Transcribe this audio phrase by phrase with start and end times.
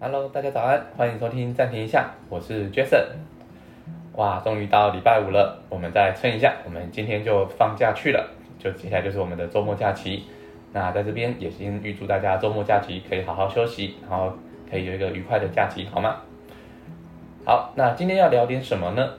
[0.00, 3.04] Hello，大家早安，欢迎收听暂停一下，我是 Jason。
[4.14, 8.30] 哇，终于到礼拜五了，我们再撑一下，我们今天就放假去了，
[8.60, 10.22] 就接下来就是我们的周末假期。
[10.72, 14.32] 那在这边也先预祝大家周末假期可以好好休息，然后
[14.70, 16.18] 可以有一个愉快的假期，好吗？
[17.44, 19.14] 好，那今天要聊点什么呢？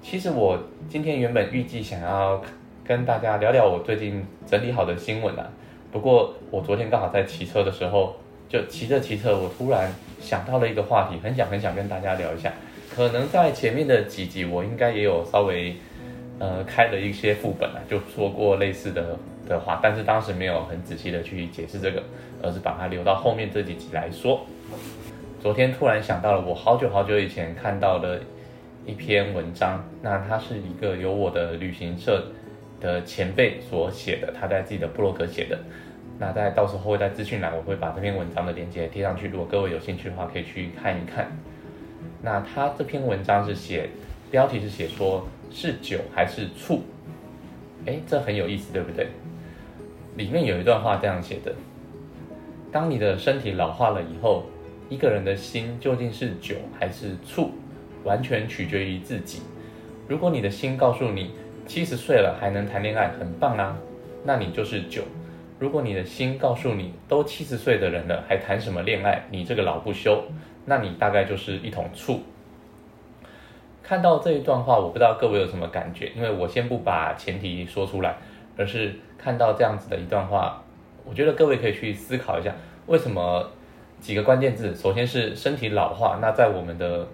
[0.00, 0.56] 其实我
[0.88, 2.40] 今天原本预计想要
[2.84, 5.50] 跟大家聊聊我最近整理好的新闻啊，
[5.90, 8.14] 不过我昨天刚好在骑车的时候。
[8.50, 12.52] 就骑着骑着，我突然想到了一个话题，很想很想跟大家聊一下。
[12.92, 15.76] 可能在前面的几集，我应该也有稍微
[16.40, 19.16] 呃开了一些副本啊，就说过类似的
[19.48, 22.02] 的话，但是当时没有很仔细的去解释这个，
[22.42, 24.44] 而是把它留到后面这几集来说。
[25.40, 28.20] 昨天突然想到了，我好久好久以前看到的
[28.84, 32.24] 一篇文章，那它是一个由我的旅行社
[32.80, 35.56] 的前辈所写的，他在自己的部落格写的。
[36.20, 39.26] 那在到时候会在资讯栏，我会把这篇文章的链接贴上去。
[39.28, 41.32] 如果各位有兴趣的话，可以去看一看。
[42.20, 43.88] 那他这篇文章是写，
[44.30, 46.82] 标题是写说是酒还是醋？
[47.86, 49.08] 哎，这很有意思，对不对？
[50.16, 51.54] 里面有一段话这样写的：
[52.70, 54.44] 当你的身体老化了以后，
[54.90, 57.52] 一个人的心究竟是酒还是醋，
[58.04, 59.40] 完全取决于自己。
[60.06, 61.30] 如果你的心告诉你
[61.66, 63.74] 七十岁了还能谈恋爱，很棒啊，
[64.22, 65.02] 那你就是酒。
[65.60, 69.26] 如果你的心告诉你，都七十岁的人了，还谈什么恋爱？
[69.30, 70.24] 你这个老不休，
[70.64, 72.22] 那你大概就是一桶醋。
[73.82, 78.16] 看到这一段话，我不知道各位有什么感觉，因为我先不把前提说出来，
[78.56, 80.62] 而是看到这样子的一段话，
[81.04, 82.54] 我觉得各位可以去思考一下，
[82.86, 83.46] 为什么
[84.00, 87.06] 几个关键字，首先是身体老化，那在我们的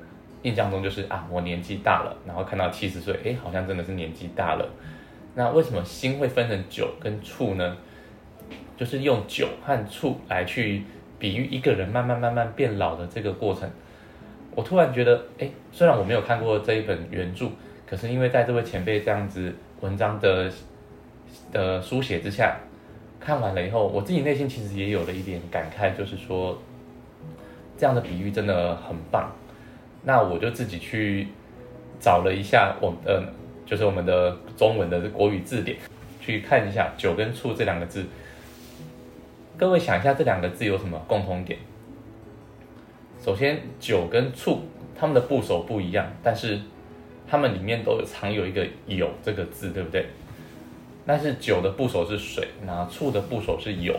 [0.43, 4.69] 印象中就是啊，我年纪大了，然后看到七十岁，诶，好像真的是年纪大了。
[5.35, 7.77] 那为什么心会分成酒跟醋呢？
[8.77, 10.83] 就是用酒和醋来去
[11.19, 13.69] 比喻一个人慢慢慢慢变老的这个过程。
[14.55, 17.47] 我突然觉得，哎，虽然我没有看过这一本原著，
[17.87, 20.51] 可是因为在这位前辈这样子文章的
[21.53, 22.57] 的书写之下，
[23.21, 26.59] 看完了以后，我自己内心其实也有了一点感慨，就是说
[27.77, 29.31] 这样的比喻真的很棒。
[30.03, 31.29] 那我就自己去
[31.99, 33.23] 找了一下我的，
[33.65, 35.77] 就是我们的中文的国语字典，
[36.21, 38.05] 去看一下酒跟醋这两个字。
[39.59, 41.59] 各位想一下，这两个字有什么共同点？
[43.25, 44.61] 首先，酒跟醋，
[44.95, 46.61] 它们的部首不一样，但是
[47.27, 50.05] 它们里面都有藏有一个“有”这个字，对不对？
[51.07, 53.99] 但是酒的部首是水，那醋的部首是有，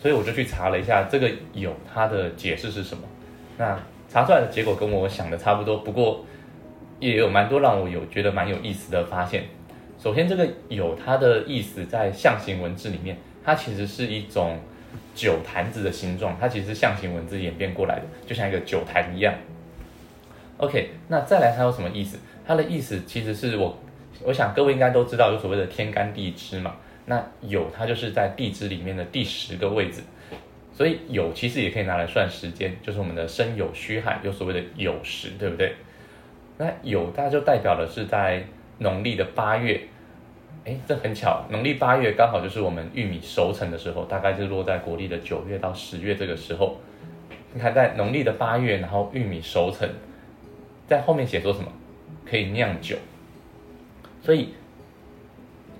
[0.00, 3.04] 所以我就去查了一下这个“有”它的解释是什么。
[3.58, 3.78] 那
[4.08, 6.24] 查出来的结果跟我想的差不多，不过
[6.98, 9.44] 也有蛮多让我有觉得蛮有意思的发现。
[10.00, 13.16] 首先，这个“有”它的意思在象形文字里面。
[13.44, 14.58] 它其实是一种
[15.14, 19.34] 酒坛子的形状，它其实象形文字演变过来的，就像一个酒坛一样。
[20.58, 22.18] OK，那再来它有什么意思？
[22.46, 23.78] 它的意思其实是我，
[24.24, 26.76] 我想各位应该都知道有所谓的天干地支嘛。
[27.06, 30.02] 那酉它就是在地支里面的第十个位置，
[30.72, 35.74] 所以酉其实也可以拿来算时间，就是我们的申酉戌亥，有所谓的酉时，对不对？
[36.58, 38.44] 那酉它就代表的是在
[38.78, 39.80] 农历的八月。
[40.66, 46.76] 哎，这很巧，农历八月刚好就是我们玉米熟成的时候，大概就落在国历的九月到十月这个时候。
[47.54, 49.88] 你看，在农历的八月，然后玉米熟成，
[50.86, 51.66] 在后面写说什么？
[52.28, 52.96] 可以酿酒。
[54.22, 54.50] 所以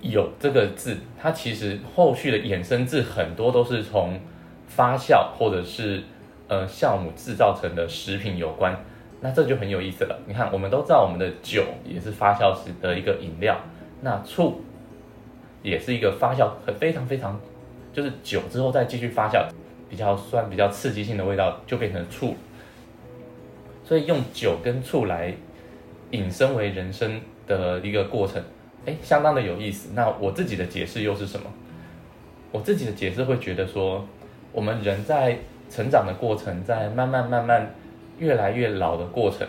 [0.01, 4.19] 有这个字，它其实后续的衍生字很多都是从
[4.67, 6.03] 发酵或者是
[6.49, 8.83] 呃酵母制造成的食品有关。
[9.21, 10.19] 那这就很有意思了。
[10.27, 13.61] 你看，我们都知道我们的酒也是发酵时的一个饮料，
[14.01, 14.63] 那醋。
[15.62, 17.38] 也是一个发酵很非常非常，
[17.93, 19.47] 就是酒之后再继续发酵，
[19.88, 22.34] 比较酸、比较刺激性的味道就变成醋。
[23.84, 25.34] 所以用酒跟醋来
[26.12, 28.43] 引申为人生的一个过程，
[28.87, 29.91] 哎，相当的有意思。
[29.94, 31.47] 那我自己的解释又是什么？
[32.53, 34.06] 我自己的解释会觉得说，
[34.53, 35.38] 我们人在
[35.69, 37.74] 成长的过程，在慢慢慢慢
[38.18, 39.47] 越来越老的过程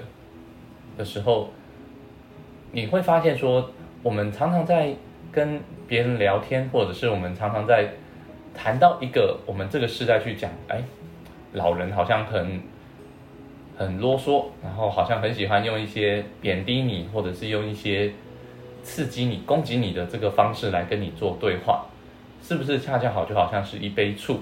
[0.98, 1.50] 的时候，
[2.72, 3.70] 你会发现说，
[4.04, 4.94] 我们常常在。
[5.32, 7.90] 跟别人聊天，或者是我们常常在
[8.54, 10.84] 谈到一个我们这个时代去讲，哎，
[11.54, 12.62] 老人好像很
[13.78, 18.12] 很啰嗦，然后好像很喜欢用一些贬低你，或者是用一些
[18.84, 21.86] 刺激你、攻击你的这个方式来跟你做对话，
[22.44, 24.42] 是不是恰恰好就好像是一杯醋，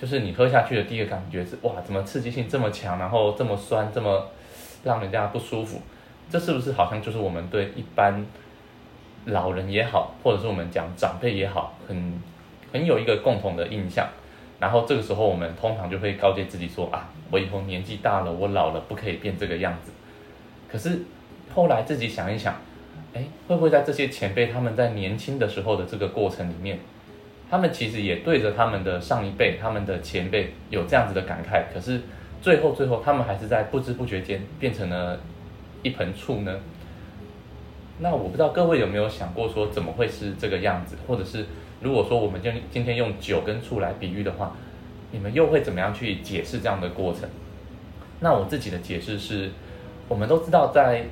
[0.00, 4.28] 就是你喝下去的第一个感觉是哇，怎么刺激性这么强，然后这么酸，这么
[4.84, 5.80] 让人家不舒服，
[6.30, 8.24] 这是不是好像就是我们对一般？
[9.26, 12.20] 老人也好，或者是我们讲长辈也好，很
[12.72, 14.08] 很有一个共同的印象。
[14.58, 19.90] 然后这个时候我们通常就会告诫自己说啊，我以后年纪大了，我老了不可以变这个样子。
[20.70, 21.00] 可是
[21.54, 22.54] 后来自己想一想，
[23.14, 26.78] 哎，会不会在这些前辈他们在年轻的时候的这个过程里面，
[27.50, 32.02] 他们其实也对着他们的上一辈、他们的前辈有这样子的感慨，可是
[32.42, 35.18] 最后最后他们还是在不知不觉间变成了
[35.82, 36.54] 一盆醋呢？
[38.00, 41.46] 那我不知道各位有没有想过说怎么会是这个样子，或者是
[41.80, 44.56] 如果说我们今今天用酒跟醋来比喻的话，
[45.12, 47.28] 你们又会怎么样去解释这样的过程？
[48.20, 49.50] 那我自己的解释是。
[50.08, 51.04] 我们都知道，在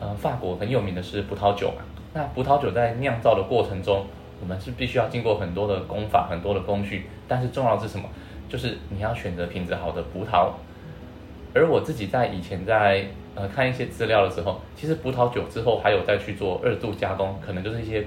[0.00, 1.84] 呃法国很有名的是葡萄酒嘛。
[2.12, 4.04] 那葡萄酒在酿造的过程中，
[4.40, 7.06] 我们是必须要经过很多的工法、很多的工序。
[7.28, 8.08] 但是重要的是什么？
[8.48, 10.50] 就是你要选择品质好的葡萄。
[11.56, 18.04] 而我自己在以前在呃看一些资料的时候，其实葡萄酒之后还有再去做二度加工，可能就是一些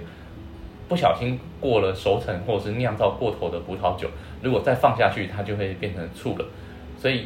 [0.88, 4.07] 不小心过了熟成或者是酿造过头的葡萄酒，
[4.42, 6.46] 如果再放下去，它就会变成醋了。
[6.98, 7.25] 所以。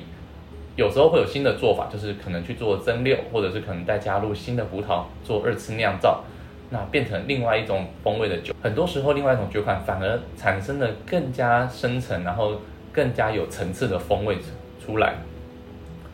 [0.75, 6.23] 有时候会有新的做法，就是可能去做蒸馏，或者是可能再加入新的葡萄做二次酿造，
[6.71, 8.55] 那变成另外一种风味的酒。
[8.59, 12.59] 很多时候，另外一种酒款反而产生了更加深层，然后
[12.91, 14.35] 更加有层次的风味
[14.83, 15.13] 出来，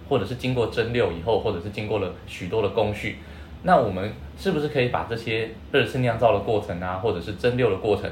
[0.09, 3.17] 或者是经过蒸馏以后，或者是经过了许多的工序，
[3.63, 8.09] 那我们是不是可以把这些二次酿造的过程啊，或者是蒸馏的过程，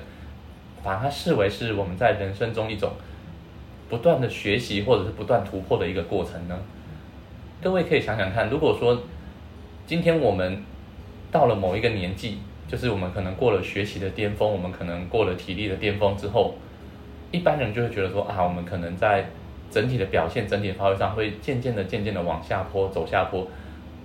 [0.84, 2.92] 把它视为是我们在人生中一种？
[3.90, 6.60] 不断的学习或者是不断突破的一个过程呢？
[7.62, 9.02] 各位可以想想看，如果说
[9.86, 10.62] 今天我们
[11.32, 16.56] 到了某一个年纪，就是我们可能过了学习的巅峰，我们可能过了体力的巅峰之后，
[17.32, 19.30] 一般人就会觉得说啊，我们可能在
[19.70, 23.48] 整体的表现、整体的发挥上会渐渐的、渐渐的往下坡走下坡。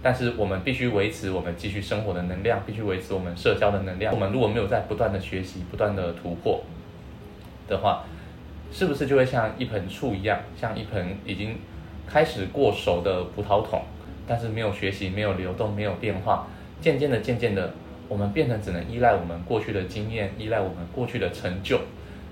[0.02, 4.12] 但是我们必须维持我们继续生活的能量，必须维持我们社交的能量。
[4.12, 6.64] 我们如果没有在不断的学习、不断的突破
[7.68, 8.04] 的话，
[8.72, 11.56] 是不是就会像一盆醋一样，像一盆已经
[12.04, 13.82] 开始过熟的葡萄桶，
[14.26, 16.48] 但是没有学习、没有流动、没有变化，
[16.80, 17.72] 渐渐的、渐渐的，
[18.08, 21.78] 我们变成只能依赖我们过去的经验，依赖我们过去的成就，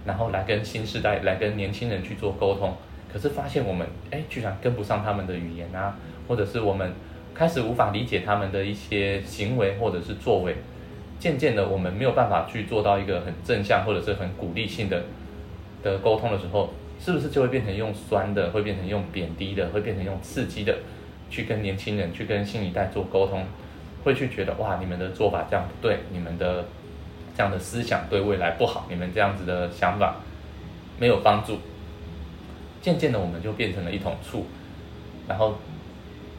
[0.05, 2.75] 然后来跟新时代、来跟年轻人去做沟通。
[3.13, 5.97] 可是发现我们哎，居然跟不上他们的语言啊，
[6.29, 6.93] 或者是我们
[7.35, 10.57] 开始无法理解他们的一些行为或者是作为，
[11.19, 15.03] 渐渐的，我们没有办法去做到一个很正向或者是很鼓励性的。
[15.83, 16.69] 的沟通的时候，
[17.01, 20.77] 是不是就会变成用酸的，会变成用贬低的，会变成用刺激的，
[21.31, 23.47] 去跟年轻人、去跟新一代做沟通，
[24.05, 26.67] 会去觉得哇，你们的做法这样不对，你们的
[27.35, 30.17] 这样的思想对未来不好，你们这样子的想法
[30.99, 31.59] 没有帮助。
[32.83, 34.47] 渐渐的，我们就变成了一桶醋，
[35.29, 35.57] 然后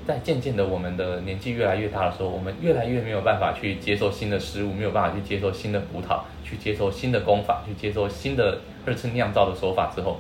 [0.08, 8.62] 在渐渐的，我们的年纪越来越大的时候，我们越来越没有办法去接受新的事物，没有办法去接受新的葡萄，去接受新的功法，去接受新的。
[8.84, 10.20] 二次酿造的手法之后，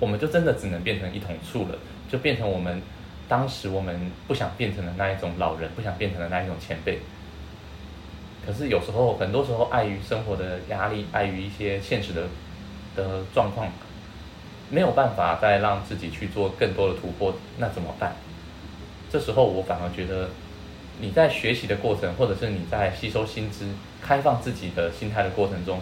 [0.00, 1.78] 我们就真的只能变成一桶醋了，
[2.10, 2.80] 就变成我们
[3.28, 7.00] 当时我们不想变成的那一种老人，不想变成的那一种前辈。
[8.46, 12.22] 可是有时候，很多时候碍于生活的压力，碍于一些现实的
[12.96, 13.68] 的状况，
[14.70, 18.16] 没有办法再让自己去做更多的突破，那怎么办？
[19.10, 20.28] 这时候我反而觉得，
[21.00, 23.66] 你在学习的过程，或者是你在吸收新知、
[24.02, 25.80] 开放自己的心态的过程中。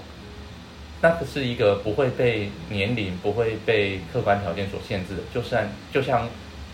[1.02, 5.22] 那个是一个不会被年龄、不会被客观条件所限制的。
[5.34, 6.28] 就算就像，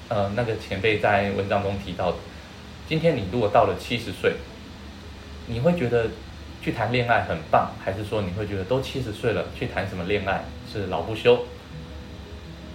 [0.09, 2.19] 呃，那个前辈在文章中提到的，
[2.89, 4.35] 今天你如果到了七十岁，
[5.47, 6.07] 你会觉得
[6.63, 11.45] 去谈恋爱很棒，还是说你会觉得都七十岁了去谈什么恋爱是老不休？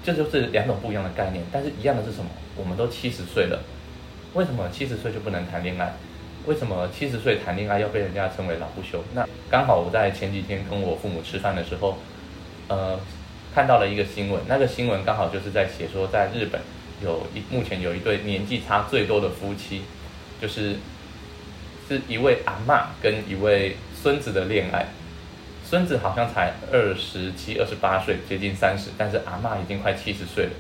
[0.08, 1.44] 这就是两种不一样的概念。
[1.52, 2.32] 但是一样的是什么？
[2.56, 3.60] 我们都七十岁了，
[4.36, 5.96] 为什么七十岁就不能谈恋爱？
[6.46, 9.04] 为什么七十岁谈恋爱要被人家称为老不休？
[9.14, 11.98] 那刚好我在前几天跟我父母吃饭的时候，
[12.70, 12.98] 呃，
[13.54, 14.42] 看到了一个新闻。
[14.48, 16.62] 那个新闻刚好就是在写说，在日本
[17.04, 19.82] 有一目前有一对年纪差最多的夫妻，
[20.42, 20.78] 就是
[21.90, 24.88] 是一位阿妈跟一位孙子的恋爱。
[25.70, 30.52] 孙子好像才二十七、二十八岁，接近三十，但是阿妈已经快七十岁了。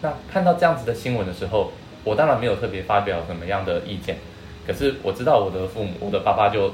[0.00, 1.72] 那看到这样子的新闻的时候，
[2.04, 4.18] 我当然没有特别发表什么样的意见。
[4.64, 6.72] 可是我知道我的父母，我的爸爸就，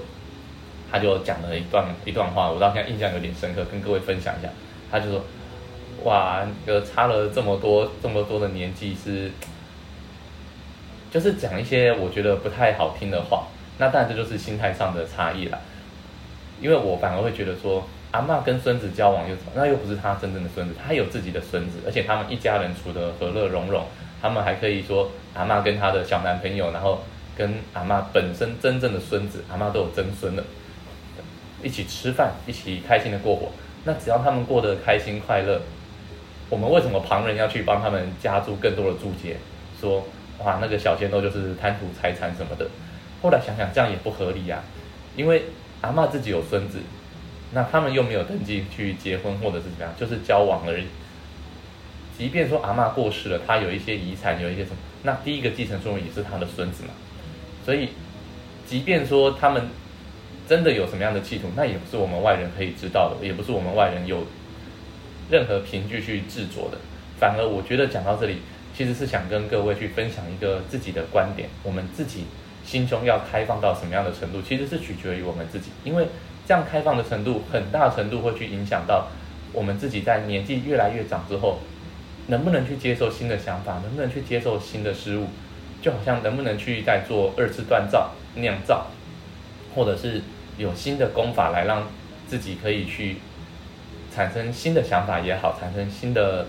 [0.92, 4.50] 他就讲了一段一段话，我到现在印象有点深刻，跟各位分享一下。
[4.90, 5.24] 他就说
[6.04, 9.30] ：“哇，个差了这么多这么多的年纪，是，
[11.10, 13.46] 就是讲一些我觉得不太好听的话。
[13.78, 15.58] 那当然这就是心态上的差异了。
[16.60, 19.52] 因为我反而会觉得说，阿妈跟孙子交往又怎么？
[19.54, 23.84] 那又不是他真正的孙子，他有自己的孙子，而且他们一家人处得和乐融融，
[24.20, 27.02] 他们还可以说阿妈跟他的小男朋友，然后。”
[27.36, 30.44] 跟阿妈本身真正的孙子，阿妈都有曾孙了，
[31.62, 33.50] 一起吃饭，一起开心的过活，
[33.84, 35.58] 那只要他们过得开心快乐，
[36.50, 39.38] 我们为什么旁人要去帮他们加注更多的注解？
[39.80, 40.04] 说
[40.44, 42.66] 哇，那个小鲜肉就是贪图财产什么的。
[43.22, 44.62] 后来想想，这样也不合理呀，
[45.16, 45.44] 因为
[45.80, 46.78] 阿妈自己有孙子，
[47.52, 50.84] 那他们又没有登记去结婚或者是怎么样，就是交往而已。
[52.18, 56.90] 即便说阿妈过世了，他有一些遗产，有一些什么，那第一个继承人也是他的孙子嘛。
[57.64, 57.88] 所以，
[58.66, 59.68] 即便说他们
[60.46, 64.26] 真的有什么样的企图，那也不是我们外人可以知道的，也不是我们外人有
[65.30, 66.78] 任何凭据去制作的。
[67.18, 68.38] 反而，我觉得讲到这里，
[68.76, 71.48] 其实是想跟各位去分享一个自己的观点。
[71.62, 72.24] 我们自己
[72.64, 76.06] 心胸要开放到什么样的程度，其实是取决于我们自己，因为
[76.46, 79.08] 这样开放的程度，很大程度会去影响到
[79.52, 81.58] 我们自己在年纪越来越长之后。
[82.26, 83.80] 能不能去接受新的想法？
[83.82, 85.26] 能不能去接受新的事物？
[85.82, 88.86] 就好像能不能去再做二次锻造、酿造，
[89.74, 90.22] 或者是
[90.56, 91.88] 有新的功法来让
[92.28, 93.16] 自己可以去
[94.14, 96.46] 产生新的想法也好，产生新的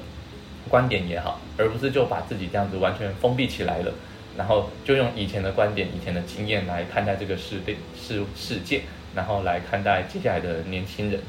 [0.69, 3.91] 观点也好，而不是就把自己这样子完全封闭起来了，
[4.37, 8.81] 然后就用以前的观点、以前的经验来看待这个世界、世世界，
[9.15, 11.19] 然后来看待接下来的年轻人。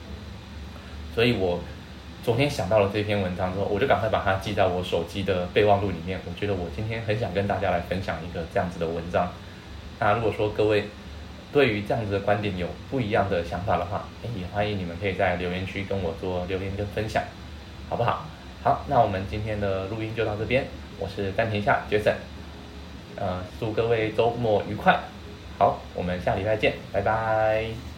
[1.15, 1.61] 所以我。
[2.25, 6.21] 昨天想到了这篇文章之后，我就赶快把它记在我手机的备忘录里面。
[6.25, 9.33] 我觉得我今天很想跟大家来分享一个这样子的文章。
[9.99, 10.85] 那如果说各位
[11.53, 14.07] 对于这样子的观点有不一样的想法的话，
[14.37, 17.25] 也欢迎你们可以在留言区跟我做留言跟分享，
[17.89, 18.25] 好不好？
[18.63, 20.65] 好，那我们今天的录音就到这边。
[21.01, 22.15] 我是暂停一下，Jason。
[23.23, 25.01] 呃，祝各位周末愉快。
[25.57, 27.92] 好，我们下礼拜见，拜拜。